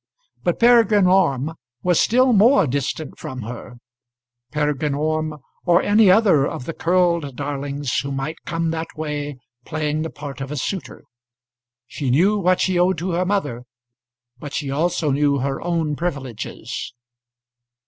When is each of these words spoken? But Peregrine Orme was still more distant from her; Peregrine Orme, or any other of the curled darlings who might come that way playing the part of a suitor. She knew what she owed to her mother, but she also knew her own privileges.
But 0.41 0.57
Peregrine 0.57 1.05
Orme 1.05 1.53
was 1.83 1.99
still 1.99 2.33
more 2.33 2.65
distant 2.65 3.19
from 3.19 3.43
her; 3.43 3.75
Peregrine 4.51 4.95
Orme, 4.95 5.37
or 5.63 5.79
any 5.83 6.09
other 6.09 6.47
of 6.47 6.65
the 6.65 6.73
curled 6.73 7.35
darlings 7.35 7.99
who 7.99 8.11
might 8.11 8.37
come 8.43 8.71
that 8.71 8.87
way 8.95 9.37
playing 9.63 10.01
the 10.01 10.09
part 10.09 10.41
of 10.41 10.49
a 10.49 10.57
suitor. 10.57 11.03
She 11.85 12.09
knew 12.09 12.39
what 12.39 12.59
she 12.59 12.79
owed 12.79 12.97
to 12.97 13.11
her 13.11 13.25
mother, 13.27 13.61
but 14.39 14.53
she 14.55 14.71
also 14.71 15.11
knew 15.11 15.37
her 15.37 15.61
own 15.61 15.95
privileges. 15.95 16.93